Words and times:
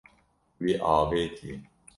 Wî 0.63 0.73
avêtiye. 0.97 1.55